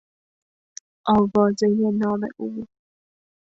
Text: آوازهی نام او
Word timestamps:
آوازهی 1.15 1.89
نام 1.99 2.21
او 2.39 2.51